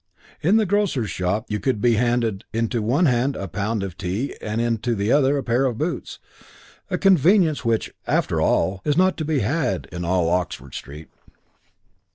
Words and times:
In 0.41 0.57
the 0.57 0.65
grocer's 0.65 1.11
shop 1.11 1.45
you 1.47 1.59
could 1.59 1.79
be 1.79 1.93
handed 1.93 2.43
into 2.51 2.81
one 2.81 3.05
hand 3.05 3.35
a 3.35 3.47
pound 3.47 3.83
of 3.83 3.95
tea 3.99 4.35
and 4.41 4.59
into 4.59 4.95
the 4.95 5.11
other 5.11 5.37
a 5.37 5.43
pair 5.43 5.65
of 5.65 5.77
boots, 5.77 6.17
a 6.89 6.97
convenience 6.97 7.63
which, 7.63 7.93
after 8.07 8.41
all, 8.41 8.81
is 8.83 8.97
not 8.97 9.15
to 9.17 9.25
be 9.25 9.41
had 9.41 9.85
in 9.91 10.03
all 10.03 10.27
Oxford 10.27 10.73
Street. 10.73 11.09